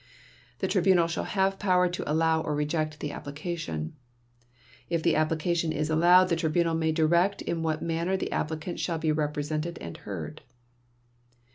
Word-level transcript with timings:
The 0.57 0.67
Tribunal 0.67 1.07
shall 1.07 1.25
have 1.25 1.59
power 1.59 1.87
to 1.87 2.11
allow 2.11 2.41
or 2.41 2.55
reject 2.55 3.01
the 3.01 3.11
application. 3.11 3.93
If 4.89 5.03
the 5.03 5.15
application 5.15 5.71
is 5.71 5.91
allowed, 5.91 6.29
the 6.29 6.35
Tribunal 6.35 6.73
may 6.73 6.91
direct 6.91 7.43
in 7.43 7.61
what 7.61 7.83
manner 7.83 8.17
the 8.17 8.31
applicants 8.31 8.81
shall 8.81 8.97
be 8.97 9.11
represented 9.11 9.77
and 9.79 9.97
heard." 9.97 10.41